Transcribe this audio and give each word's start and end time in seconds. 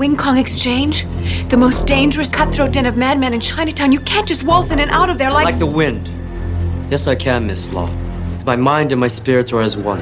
Wing 0.00 0.16
Kong 0.16 0.38
Exchange? 0.38 1.04
The 1.50 1.58
most 1.58 1.86
dangerous 1.86 2.32
cutthroat 2.34 2.72
den 2.72 2.86
of 2.86 2.96
madmen 2.96 3.34
in 3.34 3.40
Chinatown. 3.40 3.92
You 3.92 4.00
can't 4.00 4.26
just 4.26 4.44
waltz 4.44 4.70
in 4.70 4.80
and 4.80 4.90
out 4.90 5.10
of 5.10 5.18
there 5.18 5.30
like. 5.30 5.44
Like 5.44 5.58
the 5.58 5.66
wind. 5.66 6.08
Yes, 6.90 7.06
I 7.06 7.14
can, 7.14 7.46
Miss 7.46 7.70
Law. 7.70 7.92
My 8.46 8.56
mind 8.56 8.92
and 8.92 9.00
my 9.00 9.08
spirits 9.08 9.52
are 9.52 9.60
as 9.60 9.76
one. 9.76 10.00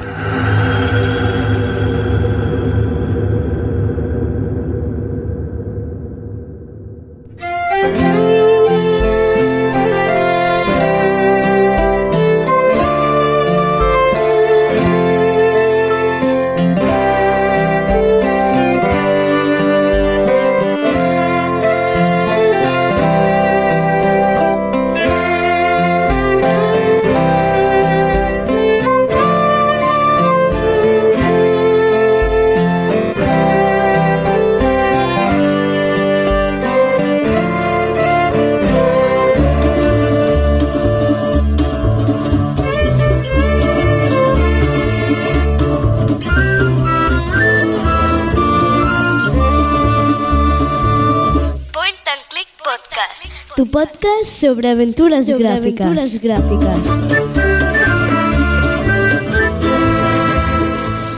Podcast. 52.98 53.54
Tu 53.54 53.66
podcast 53.66 54.24
sobre 54.41 54.70
aventuras 54.70 55.27
Sobre 55.27 55.44
gráficas. 55.44 55.86
aventuras 55.86 56.20
gráficas. 56.20 57.06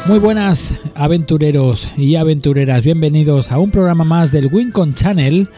Muy 0.06 0.19
buenas 0.19 0.77
aventureros 0.95 1.89
y 1.97 2.17
aventureras, 2.17 2.84
bienvenidos 2.84 3.50
a 3.50 3.59
un 3.59 3.70
programa 3.70 4.05
más 4.05 4.31
del 4.31 4.53
Wincon 4.53 4.92
Channel, 4.92 5.48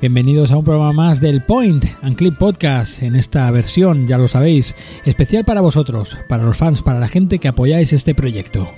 bienvenidos 0.00 0.52
a 0.52 0.58
un 0.58 0.64
programa 0.64 0.92
más 0.92 1.20
del 1.20 1.42
Point 1.42 1.86
and 2.02 2.14
Clip 2.14 2.38
Podcast 2.38 3.02
en 3.02 3.16
esta 3.16 3.50
versión, 3.50 4.06
ya 4.06 4.16
lo 4.16 4.28
sabéis, 4.28 4.76
especial 5.04 5.44
para 5.44 5.60
vosotros, 5.60 6.16
para 6.28 6.44
los 6.44 6.56
fans, 6.56 6.82
para 6.82 7.00
la 7.00 7.08
gente 7.08 7.40
que 7.40 7.48
apoyáis 7.48 7.92
este 7.92 8.14
proyecto. 8.14 8.72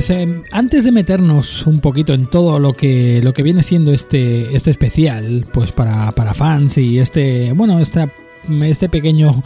Pues 0.00 0.08
eh, 0.08 0.42
antes 0.50 0.84
de 0.84 0.92
meternos 0.92 1.66
un 1.66 1.80
poquito 1.80 2.14
en 2.14 2.26
todo 2.26 2.58
lo 2.58 2.72
que 2.72 3.20
lo 3.22 3.34
que 3.34 3.42
viene 3.42 3.62
siendo 3.62 3.92
este 3.92 4.56
este 4.56 4.70
especial, 4.70 5.44
pues 5.52 5.72
para, 5.72 6.10
para 6.12 6.32
fans 6.32 6.78
y 6.78 6.98
este 6.98 7.52
bueno 7.52 7.80
esta 7.80 8.10
este 8.62 8.88
pequeño 8.88 9.42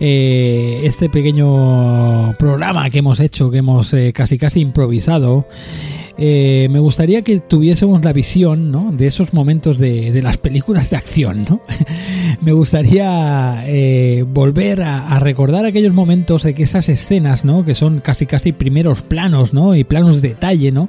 eh, 0.00 0.82
este 0.84 1.08
pequeño 1.08 2.34
programa 2.34 2.90
que 2.90 2.98
hemos 2.98 3.18
hecho 3.18 3.50
que 3.50 3.58
hemos 3.58 3.94
eh, 3.94 4.12
casi 4.12 4.36
casi 4.36 4.60
improvisado 4.60 5.48
eh, 6.18 6.68
me 6.70 6.78
gustaría 6.78 7.22
que 7.22 7.40
tuviésemos 7.40 8.04
la 8.04 8.12
visión 8.12 8.70
¿no? 8.70 8.92
de 8.92 9.06
esos 9.06 9.32
momentos 9.32 9.78
de, 9.78 10.12
de 10.12 10.22
las 10.22 10.36
películas 10.36 10.90
de 10.90 10.96
acción 10.96 11.44
¿no? 11.48 11.60
me 12.40 12.52
gustaría 12.52 13.64
eh, 13.66 14.24
volver 14.26 14.82
a, 14.82 15.18
recordar 15.18 15.64
aquellos 15.64 15.94
momentos 15.94 16.42
de 16.42 16.54
que 16.54 16.64
esas 16.64 16.88
escenas 16.88 17.44
¿no? 17.44 17.64
que 17.64 17.74
son 17.74 18.00
casi 18.00 18.26
casi 18.26 18.52
primeros 18.52 19.02
planos 19.02 19.54
¿no? 19.54 19.74
y 19.74 19.84
planos 19.84 20.20
de 20.20 20.28
detalle 20.28 20.72
¿no? 20.72 20.88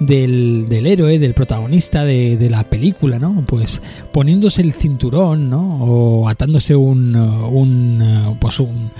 del, 0.00 0.66
del 0.68 0.86
héroe 0.86 1.18
del 1.18 1.34
protagonista 1.34 2.04
de, 2.04 2.36
de 2.36 2.50
la 2.50 2.64
película 2.64 3.18
¿no? 3.18 3.44
pues 3.46 3.82
poniéndose 4.12 4.62
el 4.62 4.72
cinturón 4.72 5.50
¿no? 5.50 5.78
o 5.84 6.28
atándose 6.28 6.74
un, 6.76 7.16
un 7.16 8.36
pues 8.40 8.60
un, 8.60 8.90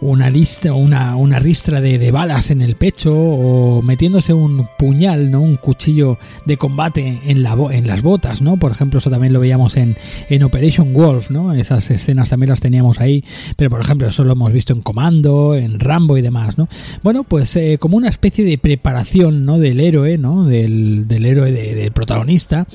una 0.00 0.30
lista 0.30 0.72
una, 0.72 1.16
una 1.16 1.38
ristra 1.38 1.80
de, 1.80 1.98
de 1.98 2.10
balas 2.10 2.50
en 2.50 2.62
el 2.62 2.76
pecho 2.76 3.14
o 3.14 3.82
metiéndose 3.82 4.32
un 4.32 4.68
puñal 4.78 5.30
no 5.30 5.40
un 5.40 5.56
cuchillo 5.56 6.18
de 6.44 6.56
combate 6.56 7.20
en 7.26 7.42
la 7.42 7.54
en 7.70 7.86
las 7.86 8.02
botas 8.02 8.40
no 8.40 8.56
por 8.56 8.72
ejemplo 8.72 8.98
eso 8.98 9.10
también 9.10 9.32
lo 9.32 9.40
veíamos 9.40 9.76
en, 9.76 9.96
en 10.28 10.42
Operation 10.42 10.92
Wolf 10.92 11.30
esas 11.54 11.90
escenas 11.90 12.30
también 12.30 12.50
las 12.50 12.60
teníamos 12.60 13.00
ahí 13.00 13.24
pero 13.56 13.70
por 13.70 13.80
ejemplo 13.80 14.08
eso 14.08 14.24
lo 14.24 14.32
hemos 14.32 14.52
visto 14.52 14.72
en 14.72 14.80
Comando 14.82 15.54
en 15.54 15.78
Rambo 15.80 16.16
y 16.18 16.22
demás 16.22 16.56
no 16.58 16.68
bueno 17.02 17.24
pues 17.24 17.54
eh, 17.56 17.78
como 17.80 17.96
una 17.96 18.08
especie 18.08 18.44
de 18.44 18.58
preparación 18.58 19.44
no 19.44 19.58
del 19.58 19.80
héroe 19.80 20.16
no 20.18 20.44
del, 20.44 21.06
del 21.08 21.26
héroe 21.26 21.50
de- 21.52 21.74
del 21.74 21.92
protagonista 21.92 22.66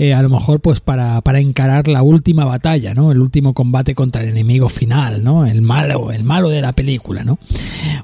eh, 0.00 0.14
a 0.14 0.22
lo 0.22 0.28
mejor 0.28 0.60
pues 0.60 0.78
para, 0.80 1.20
para 1.22 1.40
encarar 1.40 1.88
la 1.88 2.02
última 2.02 2.44
batalla, 2.44 2.94
¿no? 2.94 3.10
El 3.10 3.18
último 3.18 3.52
combate 3.52 3.96
contra 3.96 4.22
el 4.22 4.28
enemigo 4.28 4.68
final, 4.68 5.24
¿no? 5.24 5.44
El 5.44 5.60
malo, 5.60 6.12
el 6.12 6.22
malo 6.22 6.50
de 6.50 6.60
la 6.60 6.72
película, 6.72 7.24
¿no? 7.24 7.40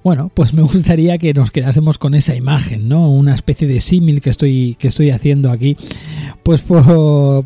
Bueno, 0.02 0.28
pues 0.34 0.52
me 0.54 0.62
gustaría 0.62 1.18
que 1.18 1.32
nos 1.34 1.52
quedásemos 1.52 1.98
con 1.98 2.14
esa 2.14 2.34
imagen, 2.34 2.88
¿no? 2.88 3.08
Una 3.10 3.32
especie 3.32 3.68
de 3.68 3.78
símil 3.78 4.20
que 4.20 4.30
estoy, 4.30 4.74
que 4.76 4.88
estoy 4.88 5.10
haciendo 5.10 5.52
aquí. 5.52 5.76
Pues, 6.44 6.60
pues, 6.60 6.84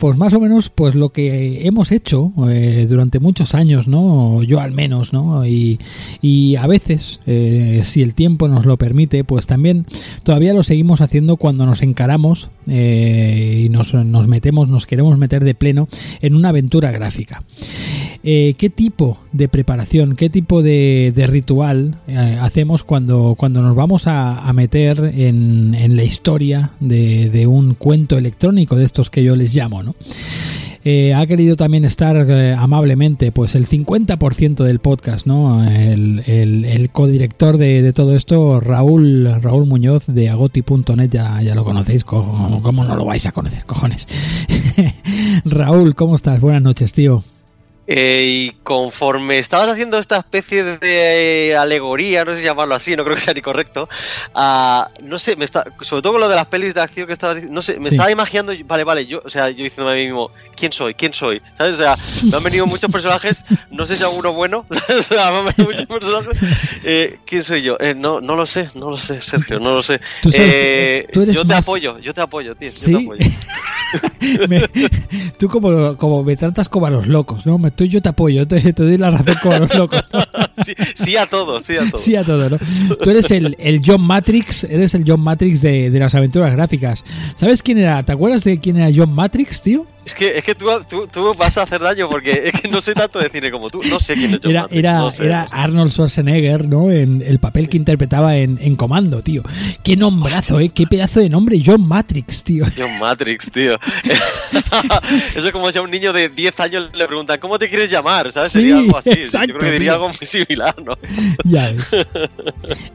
pues 0.01 0.17
más 0.17 0.35
o 0.35 0.41
menos 0.41 0.71
pues 0.71 0.97
lo 0.97 1.11
que 1.11 1.69
hemos 1.69 1.93
hecho 1.93 2.33
eh, 2.51 2.85
durante 2.89 3.21
muchos 3.21 3.55
años, 3.55 3.87
¿no? 3.87 4.43
Yo 4.43 4.59
al 4.59 4.73
menos, 4.73 5.13
¿no? 5.13 5.47
Y, 5.47 5.79
y 6.21 6.57
a 6.57 6.67
veces, 6.67 7.21
eh, 7.25 7.83
si 7.85 8.03
el 8.03 8.17
tiempo 8.17 8.49
nos 8.49 8.67
lo 8.67 8.77
permite, 8.77 9.23
pues 9.23 9.47
también 9.47 9.87
todavía 10.25 10.53
lo 10.53 10.65
seguimos 10.65 11.01
haciendo 11.01 11.37
cuando 11.37 11.65
nos 11.65 11.83
encaramos 11.83 12.51
eh, 12.67 13.63
y 13.67 13.69
nos, 13.69 13.95
nos 13.95 14.27
metemos, 14.27 14.69
nos 14.69 14.85
queremos 14.85 15.17
meter 15.17 15.45
de 15.45 15.55
pleno 15.55 15.89
en 16.21 16.35
una 16.35 16.49
aventura 16.49 16.91
gráfica. 16.91 17.45
¿Qué 18.21 18.71
tipo 18.75 19.17
de 19.33 19.49
preparación, 19.49 20.15
qué 20.15 20.29
tipo 20.29 20.61
de, 20.61 21.15
ritual 21.29 21.95
hacemos 22.41 22.83
cuando, 22.83 23.37
cuando 23.39 23.63
nos 23.63 23.75
vamos 23.75 24.07
a, 24.07 24.47
a 24.47 24.53
meter 24.53 25.13
en, 25.15 25.75
en 25.75 25.97
la 25.97 26.03
historia 26.03 26.73
de, 26.81 27.31
de 27.31 27.47
un 27.47 27.73
cuento 27.73 28.19
electrónico 28.19 28.77
de 28.77 28.85
estos 28.89 29.11
que 29.11 29.23
yo 29.23 29.37
les 29.37 29.55
llamo, 29.55 29.83
¿no? 29.83 29.95
Eh, 30.85 31.13
ha 31.13 31.27
querido 31.27 31.57
también 31.57 31.85
estar 31.85 32.17
eh, 32.31 32.55
amablemente 32.55 33.31
pues 33.31 33.55
el 33.55 33.67
50% 33.67 34.65
del 34.65 34.79
podcast, 34.79 35.27
¿no? 35.27 35.69
El, 35.69 36.23
el, 36.27 36.65
el 36.65 36.91
codirector 36.91 37.59
de, 37.59 37.93
todo 37.93 38.17
esto, 38.17 38.61
Raúl, 38.61 39.29
Raúl 39.43 39.67
Muñoz 39.67 40.07
de 40.07 40.29
agoti.net, 40.31 41.11
ya, 41.11 41.43
ya 41.43 41.55
lo 41.55 41.65
conocéis, 41.65 42.05
¿cómo, 42.05 42.63
¿cómo 42.63 42.85
no 42.85 42.97
lo 42.97 43.05
vais 43.05 43.27
a 43.27 43.33
conocer, 43.33 43.65
cojones? 43.67 44.07
Raúl, 45.45 45.95
¿cómo 45.95 46.17
estás? 46.17 46.41
Buenas 46.41 46.63
noches, 46.63 46.93
tío. 46.93 47.23
Eh, 47.91 48.23
y 48.27 48.51
conforme 48.65 49.39
estabas 49.39 49.71
haciendo 49.71 49.99
esta 49.99 50.19
especie 50.19 50.63
de 50.63 51.57
alegoría, 51.59 52.23
no 52.27 52.33
sé 52.35 52.41
si 52.41 52.45
llamarlo 52.45 52.75
así, 52.75 52.95
no 52.95 53.03
creo 53.03 53.17
que 53.17 53.23
sea 53.23 53.33
ni 53.33 53.41
correcto, 53.41 53.89
ah, 54.35 54.91
no 55.03 55.19
sé, 55.19 55.37
me 55.37 55.47
está, 55.47 55.65
sobre 55.81 56.03
todo 56.03 56.13
con 56.13 56.21
lo 56.21 56.29
de 56.29 56.37
las 56.37 56.45
pelis 56.49 56.75
de 56.75 56.83
acción 56.83 57.07
que 57.07 57.15
estabas 57.15 57.37
diciendo, 57.37 57.55
no 57.55 57.63
sé, 57.63 57.79
me 57.79 57.89
Sí. 57.89 57.95
estaba 57.95 58.11
imaginando, 58.11 58.53
vale, 58.67 58.85
vale, 58.85 59.07
yo, 59.07 59.23
o 59.25 59.31
sea, 59.31 59.49
yo 59.49 59.65
diciéndome 59.65 59.93
a 59.93 59.95
mí 59.95 60.05
mismo, 60.05 60.31
¿quién 60.55 60.71
soy? 60.71 60.93
¿Quién 60.93 61.15
soy? 61.15 61.41
¿Sabes? 61.57 61.77
O 61.77 61.79
sea, 61.79 61.97
me 62.31 62.37
han 62.37 62.43
venido 62.43 62.67
muchos 62.67 62.91
personajes, 62.93 63.43
no 63.71 63.87
sé 63.87 63.97
si 63.97 64.03
alguno 64.03 64.35
bueno, 64.35 64.67
o 64.99 65.03
sea, 65.03 65.31
me 65.31 65.39
han 65.39 65.45
venido 65.47 65.65
muchos 65.73 65.87
personajes, 65.87 66.39
eh, 66.85 67.19
¿quién 67.25 67.43
soy 67.43 67.63
yo? 67.63 67.79
Eh, 67.81 67.95
no, 67.95 68.21
no 68.21 68.37
lo 68.37 68.45
sé, 68.45 68.69
no 68.75 68.91
lo 68.91 68.99
sé, 68.99 69.23
Sergio, 69.23 69.59
no 69.61 69.75
lo 69.77 69.83
sé. 69.83 69.99
Tú 70.21 70.31
sabes, 70.31 70.47
Eh, 70.55 71.07
tú 71.11 71.23
eres 71.23 71.35
yo 71.35 71.41
te 71.41 71.55
más- 71.55 71.65
apoyo, 71.67 71.99
yo 72.01 72.13
te 72.13 72.21
apoyo, 72.21 72.55
tío, 72.55 72.69
yo 72.69 72.75
Sí. 72.75 72.93
te 72.95 73.03
apoyo. 73.03 73.25
Me- 74.49 74.63
tú 75.39 75.49
como, 75.49 75.97
como 75.97 76.23
me 76.25 76.37
tratas 76.37 76.69
como 76.69 76.87
a 76.87 76.91
los 76.91 77.07
locos, 77.07 77.47
¿no? 77.47 77.59
Me- 77.59 77.71
Tú 77.71 77.85
yo 77.85 78.01
te 78.03 78.09
apoyo, 78.09 78.47
te, 78.47 78.73
te 78.73 78.83
doy 78.83 78.99
la 78.99 79.11
razón 79.11 79.35
como 79.43 79.55
a 79.55 79.59
los 79.61 79.75
locos. 79.75 80.05
Sí, 80.65 80.75
sí 80.95 81.17
a 81.17 81.27
todo, 81.27 81.61
sí 81.63 81.77
a 81.77 81.81
todo. 81.91 81.97
Sí 82.03 82.17
a 82.17 82.25
todo, 82.25 82.51
¿no? 82.51 82.59
Tú 82.97 83.11
eres 83.11 83.31
el, 83.31 83.57
el 83.59 83.81
John 83.85 84.03
Matrix, 84.03 84.65
eres 84.65 84.95
el 84.95 85.05
John 85.07 85.21
Matrix 85.21 85.61
de, 85.61 85.91
de 85.91 85.99
las 85.99 86.15
aventuras 86.15 86.53
gráficas. 86.53 87.05
¿Sabes 87.35 87.63
quién 87.63 87.79
era? 87.79 88.03
¿Te 88.05 88.13
acuerdas 88.13 88.45
de 88.45 88.59
quién 88.61 88.77
era 88.77 88.91
John 88.95 89.13
Matrix, 89.15 89.63
tío? 89.63 89.87
Es 90.05 90.15
que, 90.15 90.39
es 90.39 90.43
que 90.45 90.55
tú, 90.55 90.67
tú, 90.89 91.07
tú 91.07 91.35
vas 91.35 91.59
a 91.59 91.65
hacer 91.65 91.83
daño 91.83 92.09
porque 92.09 92.45
es 92.47 92.59
que 92.63 92.67
no 92.69 92.81
soy 92.81 92.95
tanto 92.95 93.19
de 93.19 93.29
cine 93.29 93.51
como 93.51 93.69
tú. 93.69 93.81
No 93.91 94.01
sé 94.01 94.15
quién 94.15 94.33
es 94.33 94.41
John 94.43 94.51
Era, 94.53 94.63
Matrix, 94.63 94.79
era, 94.79 94.99
no 95.01 95.11
sé. 95.11 95.25
era 95.27 95.43
Arnold 95.53 95.93
Schwarzenegger, 95.93 96.67
¿no? 96.67 96.91
En 96.91 97.21
el 97.21 97.39
papel 97.41 97.69
que 97.69 97.77
interpretaba 97.77 98.35
en, 98.39 98.59
en 98.63 98.75
Comando, 98.75 99.23
tío. 99.23 99.43
Qué 99.83 99.97
nombrazo, 99.97 100.61
¿eh? 100.61 100.71
Qué 100.71 100.87
pedazo 100.87 101.21
de 101.21 101.29
nombre, 101.29 101.61
John 101.65 101.87
Matrix, 101.87 102.43
tío. 102.43 102.65
John 102.75 102.99
Matrix, 103.01 103.51
tío. 103.53 103.79
Eso 105.37 105.47
es 105.47 105.53
como 105.53 105.71
si 105.71 105.79
a 105.79 105.83
un 105.83 105.91
niño 105.91 106.13
de 106.15 106.29
10 106.31 106.61
años 106.61 106.91
le 106.95 107.07
preguntan, 107.07 107.39
¿cómo 107.39 107.59
te 107.59 107.69
quieres 107.69 107.91
llamar? 107.91 108.33
¿Sabes? 108.33 108.53
Sí, 108.53 108.61
Sería 108.61 108.79
algo 108.79 108.97
así. 108.99 109.11
exacto, 109.11 109.49
Yo 109.53 109.59
creo 109.59 109.73
que 109.73 109.79
diría 109.79 109.93
tío. 109.93 110.05
algo 110.05 110.09
muy 110.09 110.27
similar, 110.49 110.75
¿no? 110.83 110.95
Ya 111.45 111.71
ves. 111.71 111.91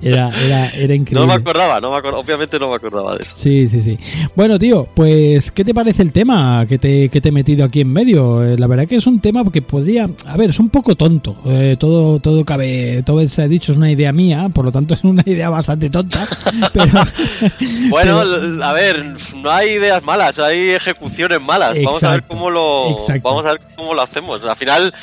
Era, 0.01 0.29
era, 0.43 0.69
era 0.69 0.87
No 0.87 0.93
increíble. 0.95 1.27
me 1.27 1.33
acordaba, 1.33 1.79
no 1.79 1.91
me 1.91 1.97
acor- 1.97 2.15
obviamente 2.15 2.59
no 2.59 2.69
me 2.69 2.75
acordaba 2.75 3.15
de 3.15 3.23
eso. 3.23 3.33
Sí, 3.35 3.67
sí, 3.67 3.81
sí. 3.81 3.97
Bueno, 4.35 4.59
tío, 4.59 4.87
pues, 4.93 5.51
¿qué 5.51 5.63
te 5.63 5.73
parece 5.73 6.01
el 6.03 6.11
tema 6.11 6.65
que 6.67 6.77
te, 6.77 7.09
que 7.09 7.21
te 7.21 7.29
he 7.29 7.31
metido 7.31 7.65
aquí 7.65 7.81
en 7.81 7.91
medio? 7.93 8.43
Eh, 8.43 8.57
la 8.57 8.67
verdad 8.67 8.85
que 8.87 8.95
es 8.97 9.07
un 9.07 9.19
tema 9.19 9.43
que 9.51 9.61
podría. 9.61 10.07
A 10.27 10.37
ver, 10.37 10.49
es 10.49 10.59
un 10.59 10.69
poco 10.69 10.95
tonto. 10.95 11.35
Eh, 11.45 11.77
todo, 11.79 12.19
todo 12.19 12.43
cabe. 12.45 13.01
Todo 13.05 13.25
se 13.27 13.41
ha 13.43 13.47
dicho, 13.47 13.71
es 13.71 13.77
una 13.77 13.89
idea 13.91 14.11
mía, 14.13 14.49
por 14.53 14.65
lo 14.65 14.71
tanto 14.71 14.93
es 14.93 15.03
una 15.03 15.23
idea 15.25 15.49
bastante 15.49 15.89
tonta. 15.89 16.27
Pero. 16.73 16.91
Bueno, 17.89 18.21
pero- 18.23 18.63
a 18.63 18.73
ver, 18.73 19.13
no 19.41 19.49
hay 19.51 19.71
ideas 19.71 20.03
malas, 20.03 20.39
hay 20.39 20.71
ejecuciones 20.71 21.41
malas. 21.41 21.77
Vamos 21.83 22.03
a 22.03 22.11
ver 22.11 22.19
Exacto, 22.19 22.35
cómo 22.35 22.49
lo 22.49 22.91
exacto. 22.91 23.29
vamos 23.29 23.45
a 23.45 23.49
ver 23.49 23.61
cómo 23.75 23.93
lo 23.93 24.01
hacemos. 24.01 24.43
Al 24.45 24.55
final 24.55 24.93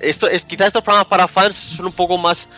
esto 0.00 0.28
es 0.28 0.44
quizás 0.44 0.68
estos 0.68 0.82
programas 0.82 1.06
para 1.08 1.28
fans 1.28 1.54
son 1.54 1.86
un 1.86 1.92
poco 1.92 2.16
más 2.18 2.48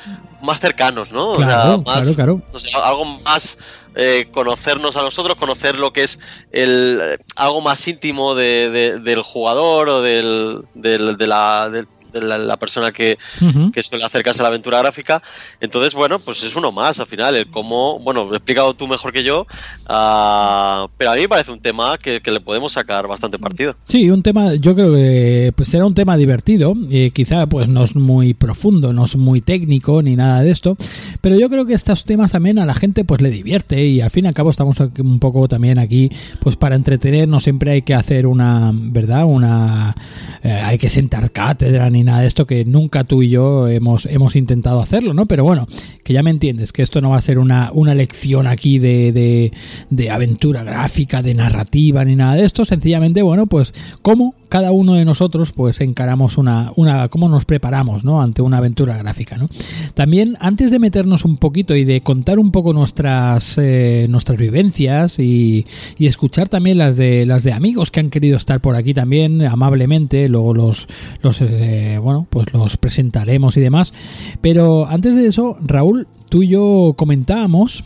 más 0.42 0.58
cercanos, 0.60 1.12
¿no? 1.12 1.32
Claro, 1.34 1.82
más, 1.82 1.96
claro, 2.00 2.14
claro. 2.14 2.42
no 2.52 2.58
sé, 2.58 2.70
algo 2.82 3.04
más 3.04 3.58
eh, 3.94 4.28
conocernos 4.32 4.96
a 4.96 5.02
nosotros, 5.02 5.34
conocer 5.36 5.78
lo 5.78 5.92
que 5.92 6.04
es 6.04 6.18
el 6.50 7.18
algo 7.36 7.60
más 7.60 7.86
íntimo 7.88 8.34
de, 8.34 8.70
de- 8.70 8.98
del 9.00 9.20
jugador 9.22 9.88
o 9.88 10.00
del, 10.02 10.62
del- 10.74 11.16
de 11.18 11.26
la 11.26 11.68
del- 11.70 11.86
de 11.86 11.99
la, 12.14 12.38
la 12.38 12.56
persona 12.56 12.92
que, 12.92 13.18
Ujú. 13.40 13.70
que 13.72 13.82
suele 13.82 14.04
acercarse 14.04 14.40
a 14.40 14.44
la 14.44 14.48
aventura 14.48 14.78
gráfica. 14.78 15.22
Entonces, 15.60 15.94
bueno, 15.94 16.18
pues 16.18 16.42
es 16.42 16.56
uno 16.56 16.72
más 16.72 16.98
al 17.00 17.06
final. 17.06 17.36
El 17.36 17.48
cómo, 17.50 17.98
bueno, 18.00 18.24
lo 18.24 18.32
he 18.32 18.36
explicado 18.36 18.74
tú 18.74 18.86
mejor 18.88 19.12
que 19.12 19.22
yo, 19.22 19.46
ah, 19.86 20.88
pero 20.96 21.10
a 21.10 21.14
mí 21.14 21.22
me 21.22 21.28
parece 21.28 21.50
un 21.52 21.60
tema 21.60 21.98
que, 21.98 22.20
que 22.20 22.30
le 22.30 22.40
podemos 22.40 22.72
sacar 22.72 23.06
bastante 23.06 23.38
partido. 23.38 23.74
Sí, 23.86 24.10
un 24.10 24.22
tema, 24.22 24.54
yo 24.54 24.74
creo 24.74 24.92
que 24.94 25.52
pues 25.54 25.68
será 25.68 25.84
un 25.84 25.94
tema 25.94 26.16
divertido, 26.16 26.74
eh, 26.90 27.10
quizá 27.12 27.46
pues 27.46 27.68
no 27.68 27.84
es 27.84 27.94
muy 27.96 28.34
profundo, 28.34 28.92
no 28.92 29.04
es 29.04 29.16
muy 29.16 29.40
técnico 29.40 30.02
ni 30.02 30.16
nada 30.16 30.42
de 30.42 30.50
esto, 30.50 30.76
pero 31.20 31.36
yo 31.36 31.48
creo 31.48 31.66
que 31.66 31.74
estos 31.74 32.04
temas 32.04 32.32
también 32.32 32.58
a 32.58 32.66
la 32.66 32.74
gente 32.74 33.04
pues 33.04 33.20
le 33.20 33.30
divierte 33.30 33.84
y 33.84 34.00
al 34.00 34.10
fin 34.10 34.24
y 34.24 34.28
al 34.28 34.34
cabo 34.34 34.50
estamos 34.50 34.78
un 34.80 35.18
poco 35.18 35.48
también 35.48 35.78
aquí 35.78 36.10
pues 36.40 36.56
para 36.56 36.76
entretener, 36.76 37.28
no 37.28 37.40
siempre 37.40 37.72
hay 37.72 37.82
que 37.82 37.94
hacer 37.94 38.26
una, 38.26 38.70
¿verdad? 38.74 39.24
Una, 39.24 39.94
eh, 40.42 40.52
hay 40.52 40.78
que 40.78 40.88
sentar 40.88 41.30
cátedra 41.32 41.90
ni 41.90 41.99
nada 42.04 42.20
de 42.20 42.26
esto 42.26 42.46
que 42.46 42.64
nunca 42.64 43.04
tú 43.04 43.22
y 43.22 43.30
yo 43.30 43.68
hemos, 43.68 44.06
hemos 44.06 44.36
intentado 44.36 44.80
hacerlo, 44.80 45.14
¿no? 45.14 45.26
Pero 45.26 45.44
bueno, 45.44 45.66
que 46.02 46.12
ya 46.12 46.22
me 46.22 46.30
entiendes, 46.30 46.72
que 46.72 46.82
esto 46.82 47.00
no 47.00 47.10
va 47.10 47.18
a 47.18 47.22
ser 47.22 47.38
una, 47.38 47.70
una 47.72 47.94
lección 47.94 48.46
aquí 48.46 48.78
de, 48.78 49.12
de, 49.12 49.52
de 49.90 50.10
aventura 50.10 50.62
gráfica, 50.62 51.22
de 51.22 51.34
narrativa 51.34 52.04
ni 52.04 52.16
nada 52.16 52.34
de 52.34 52.44
esto, 52.44 52.64
sencillamente, 52.64 53.22
bueno, 53.22 53.46
pues 53.46 53.74
cómo 54.02 54.34
cada 54.50 54.72
uno 54.72 54.94
de 54.94 55.04
nosotros 55.04 55.52
pues 55.52 55.80
encaramos 55.80 56.36
una, 56.36 56.72
una 56.76 57.08
cómo 57.08 57.28
nos 57.28 57.46
preparamos, 57.46 58.04
¿no? 58.04 58.20
Ante 58.20 58.42
una 58.42 58.58
aventura 58.58 58.98
gráfica, 58.98 59.38
¿no? 59.38 59.48
También, 59.94 60.36
antes 60.40 60.70
de 60.70 60.78
meternos 60.78 61.24
un 61.24 61.36
poquito 61.36 61.76
y 61.76 61.84
de 61.84 62.02
contar 62.02 62.38
un 62.38 62.50
poco 62.50 62.72
nuestras, 62.72 63.56
eh, 63.58 64.06
nuestras 64.10 64.36
vivencias 64.36 65.18
y, 65.20 65.66
y 65.96 66.06
escuchar 66.06 66.48
también 66.48 66.78
las 66.78 66.96
de, 66.96 67.24
las 67.26 67.44
de 67.44 67.52
amigos 67.52 67.90
que 67.90 68.00
han 68.00 68.10
querido 68.10 68.36
estar 68.36 68.60
por 68.60 68.74
aquí 68.74 68.92
también 68.92 69.40
amablemente, 69.42 70.28
luego 70.28 70.52
los, 70.52 70.88
los 71.22 71.40
eh, 71.40 71.98
bueno, 72.02 72.26
pues 72.28 72.52
los 72.52 72.76
presentaremos 72.76 73.56
y 73.56 73.60
demás. 73.60 73.92
Pero 74.40 74.86
antes 74.86 75.14
de 75.14 75.28
eso, 75.28 75.56
Raúl, 75.60 76.08
tú 76.28 76.42
y 76.42 76.48
yo 76.48 76.94
comentábamos 76.96 77.84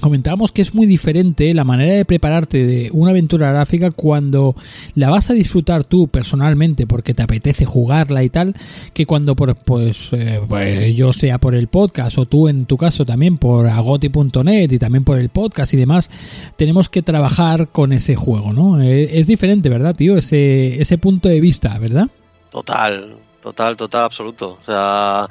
comentábamos 0.00 0.52
que 0.52 0.62
es 0.62 0.74
muy 0.74 0.86
diferente 0.86 1.52
la 1.54 1.64
manera 1.64 1.94
de 1.94 2.04
prepararte 2.04 2.66
de 2.66 2.90
una 2.92 3.10
aventura 3.10 3.50
gráfica 3.52 3.90
cuando 3.90 4.54
la 4.94 5.10
vas 5.10 5.30
a 5.30 5.34
disfrutar 5.34 5.84
tú 5.84 6.08
personalmente 6.08 6.86
porque 6.86 7.14
te 7.14 7.22
apetece 7.22 7.64
jugarla 7.64 8.22
y 8.22 8.30
tal, 8.30 8.54
que 8.92 9.06
cuando 9.06 9.36
por, 9.36 9.54
pues, 9.56 10.08
eh, 10.12 10.40
pues 10.48 10.94
yo 10.94 11.12
sea 11.12 11.38
por 11.38 11.54
el 11.54 11.68
podcast 11.68 12.18
o 12.18 12.26
tú 12.26 12.48
en 12.48 12.66
tu 12.66 12.76
caso 12.76 13.04
también 13.04 13.38
por 13.38 13.66
agoti.net 13.66 14.70
y 14.72 14.78
también 14.78 15.04
por 15.04 15.18
el 15.18 15.28
podcast 15.28 15.74
y 15.74 15.76
demás, 15.76 16.10
tenemos 16.56 16.88
que 16.88 17.02
trabajar 17.02 17.68
con 17.68 17.92
ese 17.92 18.16
juego, 18.16 18.52
¿no? 18.52 18.82
Eh, 18.82 19.18
es 19.18 19.26
diferente, 19.26 19.68
¿verdad, 19.68 19.94
tío? 19.94 20.16
Ese, 20.16 20.80
ese 20.80 20.98
punto 20.98 21.28
de 21.28 21.40
vista, 21.40 21.78
¿verdad? 21.78 22.08
Total, 22.50 23.16
total, 23.42 23.76
total, 23.76 24.04
absoluto. 24.04 24.58
O 24.60 24.64
sea, 24.64 25.28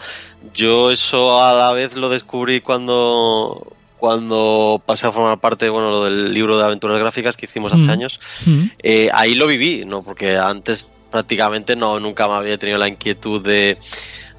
yo 0.53 0.91
eso 0.91 1.41
a 1.41 1.53
la 1.53 1.71
vez 1.73 1.95
lo 1.95 2.09
descubrí 2.09 2.61
cuando 2.61 3.73
cuando 4.03 4.81
pasé 4.85 5.07
a 5.07 5.13
formar 5.13 5.39
parte 5.39 5.69
bueno 5.69 5.89
lo 5.89 6.03
del 6.03 6.33
libro 6.33 6.57
de 6.57 6.65
aventuras 6.65 6.99
gráficas 6.99 7.37
que 7.37 7.45
hicimos 7.45 7.71
hace 7.71 7.83
Mm. 7.83 7.89
años 7.89 8.19
Mm. 8.45 8.63
Eh, 8.79 9.09
ahí 9.13 9.33
lo 9.33 9.47
viví 9.47 9.85
no 9.85 10.03
porque 10.03 10.35
antes 10.37 10.89
prácticamente 11.09 11.77
no 11.77 12.01
nunca 12.01 12.27
me 12.27 12.33
había 12.33 12.57
tenido 12.57 12.77
la 12.77 12.89
inquietud 12.89 13.41
de 13.41 13.77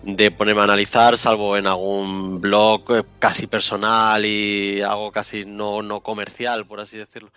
de 0.03 0.31
ponerme 0.31 0.61
a 0.61 0.65
analizar 0.65 1.17
salvo 1.17 1.57
en 1.57 1.67
algún 1.67 2.43
blog 2.43 2.83
eh, 2.95 3.05
casi 3.19 3.47
personal 3.47 4.27
y 4.27 4.83
algo 4.83 5.11
casi 5.11 5.47
no 5.47 5.81
no 5.81 6.01
comercial 6.01 6.67
por 6.67 6.81
así 6.81 6.99
decirlo 6.99 7.31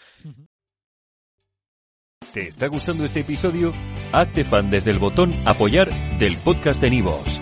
¿Te 2.34 2.50
está 2.50 2.68
gustando 2.68 3.06
este 3.06 3.22
episodio? 3.22 3.72
Hazte 4.12 4.44
fan 4.44 4.70
desde 4.70 4.92
el 4.92 5.00
botón 5.00 5.34
Apoyar 5.46 5.90
del 6.20 6.36
podcast 6.38 6.82
de 6.82 6.90
Nivos. 6.90 7.42